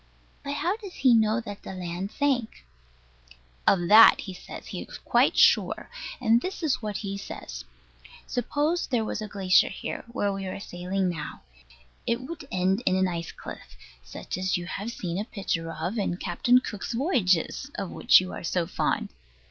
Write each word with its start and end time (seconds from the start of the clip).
But 0.43 0.53
how 0.55 0.77
does 0.77 0.95
he 0.95 1.13
know 1.13 1.39
that 1.41 1.61
the 1.61 1.75
land 1.75 2.09
sank? 2.11 2.65
Of 3.67 3.87
that, 3.89 4.21
he 4.21 4.33
says, 4.33 4.65
he 4.65 4.81
is 4.81 4.97
quite 4.97 5.37
certain; 5.37 5.85
and 6.19 6.41
this 6.41 6.63
is 6.63 6.81
what 6.81 6.97
he 7.05 7.17
says. 7.19 7.65
Suppose 8.25 8.87
there 8.87 9.05
was 9.05 9.21
a 9.21 9.27
glacier 9.27 9.69
here, 9.69 10.03
where 10.11 10.33
we 10.33 10.47
are 10.47 10.59
sailing 10.59 11.07
now: 11.07 11.43
it 12.07 12.19
would 12.21 12.47
end 12.51 12.81
in 12.87 12.95
an 12.95 13.07
ice 13.07 13.31
cliff, 13.31 13.77
such 14.03 14.39
as 14.39 14.57
you 14.57 14.65
have 14.65 14.91
seen 14.91 15.19
a 15.19 15.23
picture 15.23 15.69
of 15.71 15.99
in 15.99 16.17
Captain 16.17 16.59
Cook's 16.61 16.93
Voyages, 16.93 17.69
of 17.75 17.91
which 17.91 18.19
you 18.19 18.33
are 18.33 18.43
so 18.43 18.65
fond. 18.65 19.09